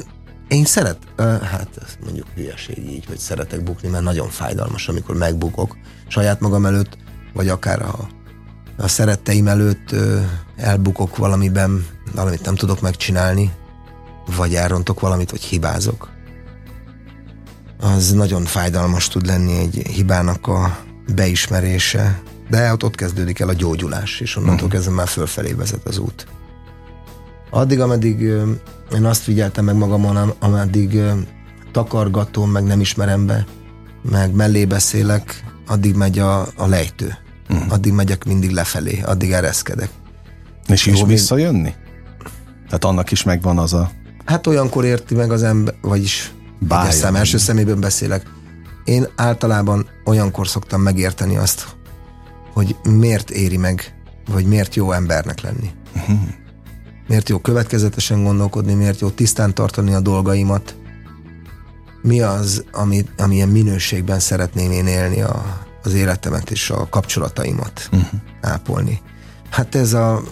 [0.48, 5.16] én szeret, uh, hát ez mondjuk hülyeség így, hogy szeretek bukni, mert nagyon fájdalmas, amikor
[5.16, 5.76] megbukok
[6.08, 6.96] saját magam előtt,
[7.32, 8.08] vagy akár a,
[8.76, 10.22] a szeretteim előtt uh,
[10.56, 13.52] elbukok valamiben, valamit nem tudok megcsinálni,
[14.36, 16.10] vagy elrontok valamit, vagy hibázok.
[17.80, 20.78] Az nagyon fájdalmas tud lenni egy hibának a
[21.14, 22.22] beismerése,
[22.52, 24.72] de ott, ott kezdődik el a gyógyulás, és onnantól uh-huh.
[24.72, 26.26] kezdve már fölfelé vezet az út.
[27.50, 28.20] Addig, ameddig
[28.94, 31.00] én azt figyeltem meg magamon, ameddig
[31.72, 33.46] takargatom, meg nem ismerem be,
[34.10, 37.16] meg mellé beszélek, addig megy a, a lejtő.
[37.50, 37.72] Uh-huh.
[37.72, 39.90] Addig megyek mindig lefelé, addig ereszkedek.
[40.66, 41.74] És, és jó visszajönni?
[42.64, 43.90] Tehát annak is megvan az a...
[44.24, 46.32] Hát olyankor érti meg az ember, vagyis
[46.88, 48.26] szem, első szemében beszélek.
[48.84, 51.80] Én általában olyankor szoktam megérteni azt,
[52.52, 53.94] hogy miért éri meg,
[54.30, 55.70] vagy miért jó embernek lenni.
[55.94, 56.18] Uh-huh.
[57.08, 60.76] Miért jó következetesen gondolkodni, miért jó tisztán tartani a dolgaimat.
[62.02, 68.20] Mi az, ami, amilyen minőségben szeretném én élni a, az életemet és a kapcsolataimat uh-huh.
[68.40, 69.00] ápolni.
[69.50, 70.22] Hát ez a,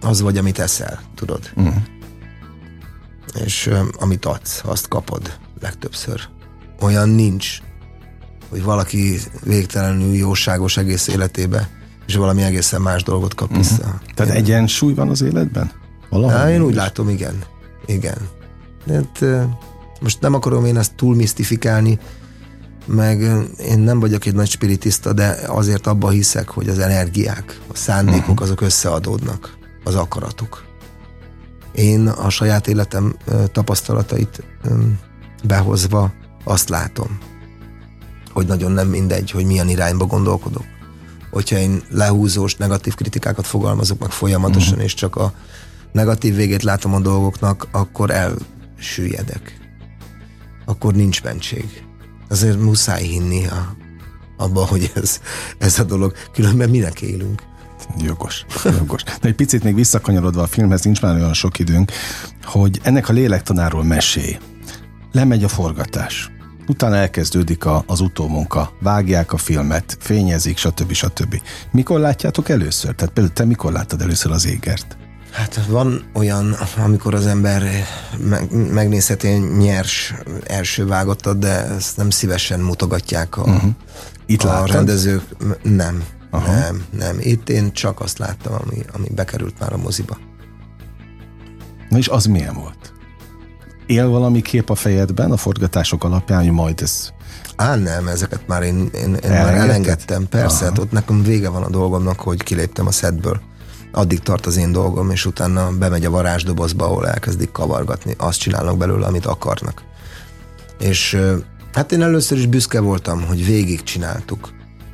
[0.00, 1.50] az vagy, amit eszel, tudod.
[1.56, 1.74] Uh-huh.
[3.44, 6.20] És um, amit adsz, azt kapod legtöbbször.
[6.80, 7.58] Olyan nincs,
[8.48, 11.68] hogy valaki végtelenül jóságos egész életébe,
[12.06, 13.66] és valami egészen más dolgot kap uh-huh.
[13.66, 14.00] vissza.
[14.14, 14.40] Tehát én...
[14.40, 15.70] egyensúly van az életben?
[16.08, 16.76] Valahol Há, én úgy is?
[16.76, 17.42] látom, igen.
[17.86, 18.18] Igen.
[18.88, 19.24] Hát,
[20.00, 21.98] most nem akarom én ezt túl misztifikálni,
[22.84, 23.20] meg
[23.58, 28.28] én nem vagyok egy nagy spiritista, de azért abba hiszek, hogy az energiák, a szándékok
[28.28, 28.42] uh-huh.
[28.42, 30.64] azok összeadódnak, az akaratok.
[31.72, 33.16] Én a saját életem
[33.52, 34.42] tapasztalatait
[35.44, 36.12] behozva
[36.44, 37.18] azt látom,
[38.38, 40.64] hogy nagyon nem mindegy, hogy milyen irányba gondolkodok.
[41.30, 44.84] Hogyha én lehúzós, negatív kritikákat fogalmazok meg folyamatosan, uh-huh.
[44.84, 45.32] és csak a
[45.92, 49.58] negatív végét látom a dolgoknak, akkor elsüllyedek.
[50.66, 51.82] Akkor nincs mentség.
[52.28, 53.76] Azért muszáj hinni a,
[54.36, 55.20] abba, hogy ez,
[55.58, 56.12] ez a dolog.
[56.32, 57.42] Különben minek élünk?
[57.98, 58.46] Jogos,
[58.78, 59.02] jogos.
[59.02, 61.92] De egy picit még visszakanyarodva a filmhez, nincs már olyan sok időnk,
[62.42, 64.38] hogy ennek a lélektanáról mesélj.
[65.12, 66.30] Lemegy a forgatás.
[66.68, 70.92] Utána elkezdődik a, az utómunka, vágják a filmet, fényezik, stb.
[70.92, 71.42] stb.
[71.70, 72.94] Mikor látjátok először?
[72.94, 74.96] Tehát például te mikor láttad először az égert?
[75.32, 77.62] Hát van olyan, amikor az ember
[78.18, 79.28] meg, megnézheti
[79.58, 80.14] nyers
[80.46, 83.70] első vágottat, de ezt nem szívesen mutogatják a, uh-huh.
[84.26, 85.22] Itt a rendezők.
[85.62, 86.52] Nem, Aha.
[86.52, 87.16] nem, nem.
[87.20, 90.18] Itt én csak azt láttam, ami, ami bekerült már a moziba.
[91.88, 92.92] Na és az milyen volt?
[93.88, 97.08] Él valami kép a fejedben a forgatások alapján, hogy majd ez
[97.56, 100.28] Á, nem, ezeket már én, én, én már elengedtem.
[100.28, 103.40] Persze, hát ott nekem vége van a dolgomnak, hogy kiléptem a szedből
[103.92, 108.14] addig tart az én dolgom, és utána bemegy a varázsdobozba, ahol elkezdik kavargatni.
[108.18, 109.82] Azt csinálnak belőle, amit akarnak.
[110.78, 111.18] És
[111.72, 114.50] hát én először is büszke voltam, hogy végig csináltuk.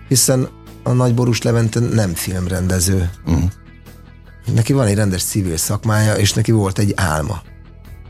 [0.09, 0.49] Hiszen
[0.83, 3.11] a Nagy Borús Levente nem filmrendező.
[3.27, 3.51] Uh-huh.
[4.55, 7.43] Neki van egy rendes civil szakmája, és neki volt egy álma.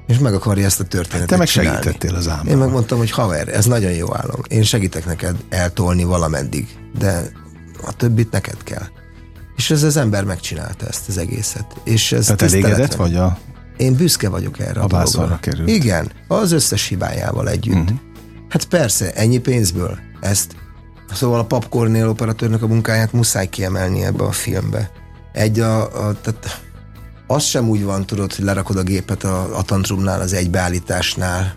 [0.06, 1.82] És meg akarja ezt a történetet Te meg csinálni.
[1.82, 2.50] segítettél az álmával.
[2.52, 4.40] Én megmondtam, hogy haver, ez nagyon jó álom.
[4.48, 7.30] Én segítek neked eltolni valameddig, de
[7.86, 8.86] a többit neked kell.
[9.56, 11.66] És ez az ember megcsinálta ezt az egészet.
[11.84, 13.38] És ez Tehát elégedett vagy a...
[13.76, 15.38] Én büszke vagyok erre a, a dologra.
[15.40, 15.68] került.
[15.68, 17.74] Igen, az összes hibájával együtt.
[17.74, 17.98] Uh-huh.
[18.48, 20.56] Hát persze, ennyi pénzből ezt.
[21.12, 24.90] Szóval a Pap Cornél operatőrnek a munkáját muszáj kiemelni ebbe a filmbe.
[25.32, 26.60] Egy a, a tehát
[27.26, 31.54] az sem úgy van, tudod, hogy lerakod a gépet a, a tantrumnál, az egybeállításnál.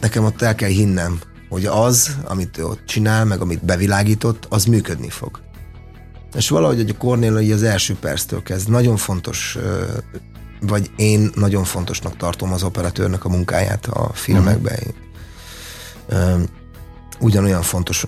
[0.00, 5.10] Nekem ott el kell hinnem, hogy az, amit ott csinál, meg amit bevilágított, az működni
[5.10, 5.42] fog.
[6.34, 8.68] És valahogy hogy a Cornél az első perctől kezd.
[8.68, 9.58] Nagyon fontos,
[10.60, 14.78] vagy én nagyon fontosnak tartom az operatőrnek a munkáját a filmekben.
[16.08, 16.42] Uh-huh.
[17.20, 18.06] Ugyanolyan fontos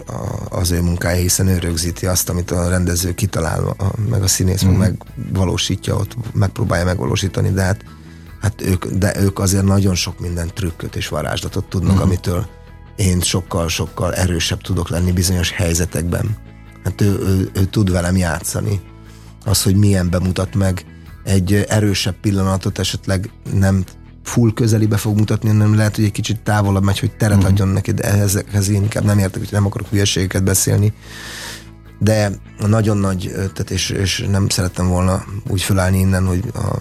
[0.49, 3.77] az ő munkája, hiszen ő rögzíti azt, amit a rendező kitalál,
[4.11, 4.79] meg a színész uh-huh.
[4.79, 7.85] megvalósítja ott, megpróbálja megvalósítani, de hát,
[8.40, 12.07] hát ők, de ők azért nagyon sok minden trükköt és varázslatot tudnak, uh-huh.
[12.07, 12.47] amitől
[12.97, 16.45] én sokkal-sokkal erősebb tudok lenni bizonyos helyzetekben
[16.87, 18.81] hát ő, ő, ő tud velem játszani.
[19.45, 20.85] Az, hogy milyen bemutat meg
[21.25, 23.85] egy erősebb pillanatot esetleg nem
[24.27, 27.53] full közelibe fog mutatni, hanem lehet, hogy egy kicsit távolabb megy, hogy teret uh-huh.
[27.53, 30.93] adjon neki, de ezekhez én inkább nem értek, hogy nem akarok hülyeségeket beszélni.
[31.99, 36.77] De nagyon nagy, tehát és, és nem szerettem volna úgy felállni innen, hogy a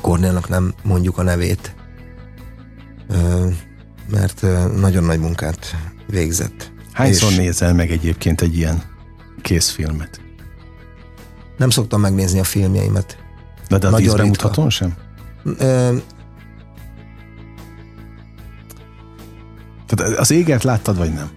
[0.00, 1.74] Kornélnak nem mondjuk a nevét,
[4.10, 4.46] mert
[4.76, 6.72] nagyon nagy munkát végzett.
[6.92, 7.36] Hányszor és...
[7.36, 8.82] nézel meg egyébként egy ilyen
[9.42, 10.20] készfilmet?
[11.56, 13.16] Nem szoktam megnézni a filmjeimet.
[13.68, 14.94] De, de a Nagyon bemutatón sem?
[19.98, 20.02] Ö...
[20.02, 21.30] Tehát az égert láttad, vagy nem?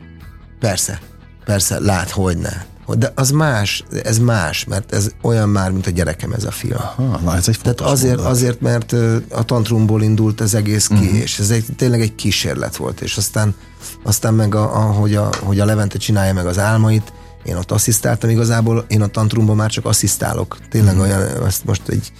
[0.59, 0.99] Persze,
[1.45, 2.69] persze, lát, hogy ne.
[2.97, 6.77] De az más, ez más, mert ez olyan már, mint a gyerekem ez a film.
[6.77, 8.95] Aha, na ez egy Tehát azért, azért, mert
[9.29, 11.17] a tantrumból indult ez egész ki, uh-huh.
[11.17, 13.55] és ez egy, tényleg egy kísérlet volt, és aztán,
[14.03, 17.71] aztán meg a, a, hogy, a, hogy a Levente csinálja meg az álmait, én ott
[17.71, 20.57] asszisztáltam igazából, én a tantrumban már csak asszisztálok.
[20.69, 21.09] Tényleg uh-huh.
[21.09, 22.11] olyan, azt most egy,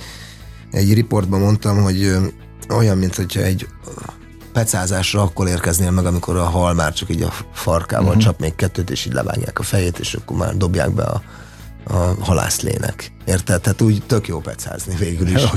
[0.71, 2.17] egy riportban mondtam, hogy
[2.69, 3.67] olyan, mint hogyha egy
[4.51, 8.23] pecázásra akkor érkeznél meg, amikor a hal már csak így a farkával uh-huh.
[8.23, 11.21] csap még kettőt, és így levágják a fejét, és akkor már dobják be a,
[11.83, 13.11] a halászlének.
[13.25, 13.61] Érted?
[13.61, 15.43] Tehát úgy tök jó pecázni végül is.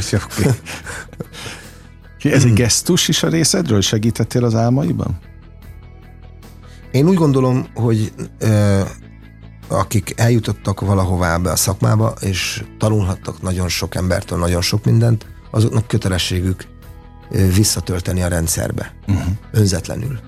[2.26, 2.36] Okay.
[2.36, 3.80] Ez egy gesztus is a részedről?
[3.80, 5.18] Segítettél az álmaiban?
[6.90, 8.80] Én úgy gondolom, hogy ö,
[9.68, 15.86] akik eljutottak valahová be a szakmába, és tanulhattak nagyon sok embertől nagyon sok mindent, azoknak
[15.86, 16.66] kötelességük
[17.54, 18.94] visszatölteni a rendszerbe.
[19.06, 19.24] Uh-huh.
[19.52, 20.18] Önzetlenül.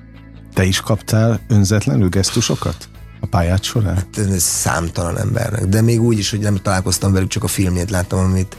[0.54, 2.88] Te is kaptál önzetlenül gesztusokat?
[3.20, 3.94] A pályát során?
[3.94, 5.64] Hát, ez számtalan embernek.
[5.64, 8.56] De még úgy is, hogy nem találkoztam velük, csak a filmjét láttam, amit,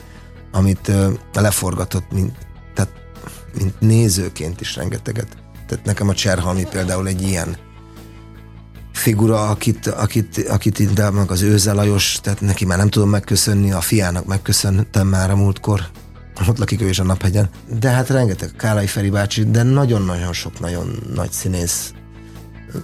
[0.51, 2.37] amit uh, leforgatott, mint,
[2.73, 2.91] tehát,
[3.57, 5.27] mint nézőként is rengeteget.
[5.67, 7.57] Tehát nekem a Cserhalmi például egy ilyen
[8.93, 13.81] figura, akit, akit, akit meg az Őze Lajos, tehát neki már nem tudom megköszönni, a
[13.81, 15.81] fiának megköszöntem már a múltkor,
[16.47, 17.49] ott lakik ő is a Naphegyen.
[17.79, 21.93] De hát rengeteg, Kálai Feri bácsi, de nagyon-nagyon sok nagyon nagy színész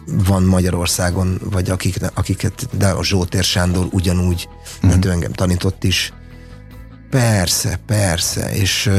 [0.06, 4.50] van Magyarországon, vagy akik, akiket, de a Zsótér Sándor ugyanúgy,
[4.86, 4.90] mm.
[4.90, 6.14] mert ő engem tanított is.
[7.10, 8.90] Persze, persze, és,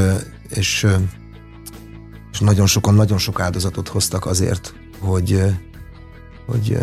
[0.49, 0.87] és,
[2.31, 5.43] és nagyon sokan, nagyon sok áldozatot hoztak azért, hogy,
[6.45, 6.77] hogy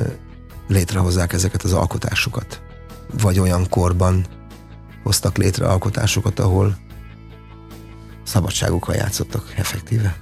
[0.69, 2.61] létrehozzák ezeket az alkotásokat.
[3.21, 4.27] Vagy olyan korban
[5.03, 6.77] hoztak létre alkotásokat, ahol
[8.33, 10.16] szabadságukkal játszottak effektíve.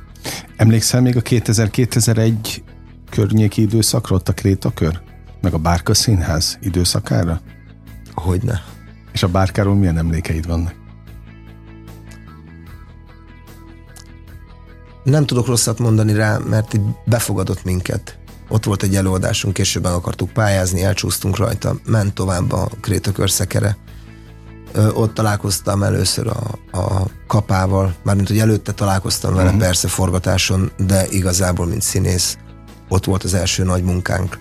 [0.57, 2.63] Emlékszel még a 2000-2001
[3.11, 5.01] környéki időszakra, ott a Krétakör?
[5.41, 7.41] Meg a Bárka Színház időszakára?
[8.15, 8.63] Hogyne.
[9.13, 10.75] És a Bárkáról milyen emlékeid vannak?
[15.05, 18.19] Nem tudok rosszat mondani rá, mert így befogadott minket.
[18.49, 23.77] Ott volt egy előadásunk, későbben akartuk pályázni, elcsúsztunk rajta, ment tovább a Krétakör szekere.
[24.95, 29.61] Ott találkoztam először a, a kapával, mármint, hogy előtte találkoztam vele, uh-huh.
[29.61, 32.39] persze forgatáson, de igazából, mint színész,
[32.89, 34.39] ott volt az első nagy munkánk.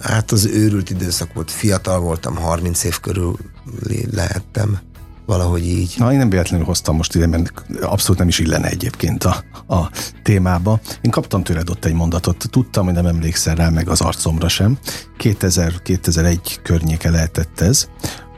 [0.00, 3.36] Hát az őrült időszak volt, fiatal voltam, 30 év körül
[4.10, 4.78] lehettem
[5.28, 5.94] valahogy így.
[5.98, 9.90] Na, én nem véletlenül hoztam most ide, mert abszolút nem is illene egyébként a, a
[10.22, 10.80] témába.
[11.00, 14.78] Én kaptam tőled ott egy mondatot, tudtam, hogy nem emlékszel rá, meg az arcomra sem.
[15.18, 17.88] 2000-2001 környéke lehetett ez,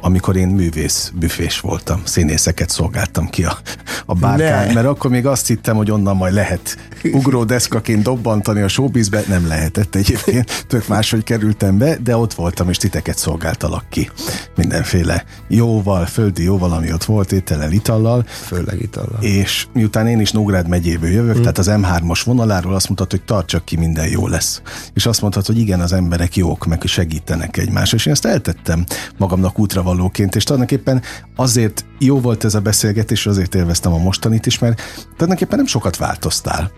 [0.00, 3.58] amikor én művész büfés voltam, színészeket szolgáltam ki a,
[4.06, 4.72] a bárkán, ne.
[4.72, 6.76] mert akkor még azt hittem, hogy onnan majd lehet
[7.12, 12.68] ugró deszkaként dobbantani a showbizbe, nem lehetett egyébként, tök máshogy kerültem be, de ott voltam,
[12.68, 14.10] és titeket szolgáltalak ki.
[14.56, 18.24] Mindenféle jóval, földi jóval, ami ott volt, étellel, itallal.
[18.26, 19.18] Főleg itallal.
[19.20, 21.42] És miután én is Nógrád megyéből jövök, hmm.
[21.42, 24.62] tehát az M3-as vonaláról azt mondta, hogy tartsak ki, minden jó lesz.
[24.94, 27.96] És azt mondtad, hogy igen, az emberek jók, meg segítenek egymásra.
[27.96, 28.84] És én ezt eltettem
[29.16, 31.02] magamnak útra valóként, és tulajdonképpen
[31.36, 34.80] azért jó volt ez a beszélgetés, azért élveztem a mostanit is, mert
[35.12, 36.70] tulajdonképpen nem sokat változtál.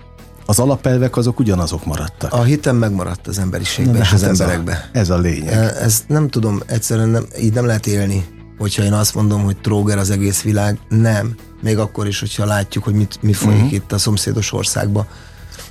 [0.47, 2.33] Az alapelvek azok ugyanazok maradtak.
[2.33, 4.77] A hitem megmaradt az emberiségben és hát az emberekben.
[4.93, 5.55] Ez a lényeg.
[5.83, 8.25] Ez nem tudom, egyszerűen nem, így nem lehet élni,
[8.59, 10.79] hogyha én azt mondom, hogy tróger az egész világ.
[10.89, 11.35] Nem.
[11.63, 13.73] Még akkor is, hogyha látjuk, hogy mit, mi folyik uh-huh.
[13.73, 15.07] itt a szomszédos országba,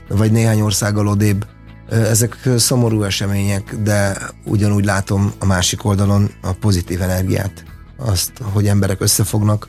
[0.08, 1.45] vagy néhány országgal odébb
[1.91, 7.63] ezek szomorú események, de ugyanúgy látom a másik oldalon a pozitív energiát.
[7.97, 9.67] Azt, hogy emberek összefognak,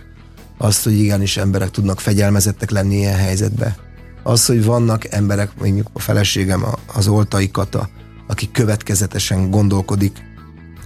[0.58, 3.76] azt, hogy igenis emberek tudnak fegyelmezettek lenni ilyen helyzetbe.
[4.22, 7.88] Az, hogy vannak emberek, mondjuk a feleségem, az Oltai Kata,
[8.26, 10.22] aki következetesen gondolkodik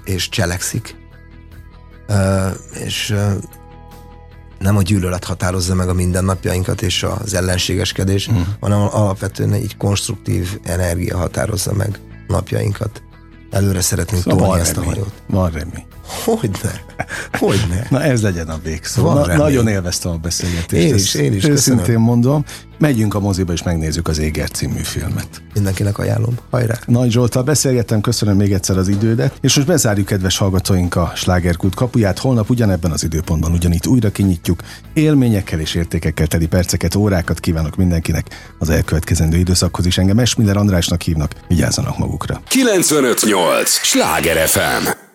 [0.05, 0.97] és cselekszik.
[2.85, 3.15] És
[4.67, 8.41] nem a gyűlölet határozza meg a mindennapjainkat és az ellenségeskedés, mm.
[8.61, 13.03] hanem alapvetően egy konstruktív energia határozza meg napjainkat.
[13.51, 15.13] Előre szeretnénk szóval tolni ezt a hajót.
[15.27, 15.87] Van remény.
[16.25, 16.85] Hogyne.
[17.39, 17.87] Hogyne.
[17.91, 19.13] Na ez legyen a végszó.
[19.13, 20.85] Na, nagyon élveztem a beszélgetést.
[20.85, 21.45] Én is, én is.
[21.45, 22.03] Őszintén köszönöm.
[22.03, 22.45] mondom.
[22.79, 25.29] Megyünk a moziba és megnézzük az Éger című filmet.
[25.55, 26.35] Mindenkinek ajánlom.
[26.51, 26.79] Hajrá!
[26.87, 31.75] Nagy Zsoltal beszélgettem, köszönöm még egyszer az idődet, és most bezárjuk kedves hallgatóink a slágerkult
[31.75, 32.19] kapuját.
[32.19, 34.61] Holnap ugyanebben az időpontban ugyanitt újra kinyitjuk.
[34.93, 39.99] Élményekkel és értékekkel teli perceket, órákat kívánok mindenkinek az elkövetkezendő időszakhoz is.
[39.99, 42.41] Engem Esmiller Andrásnak hívnak, vigyázzanak magukra.
[42.49, 43.71] 958!
[43.71, 45.06] Sláger FM!